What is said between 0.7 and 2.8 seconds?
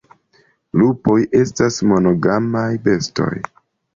Lupoj estas monogamaj